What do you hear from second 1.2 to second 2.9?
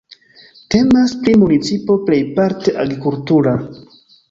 pri municipo pejparte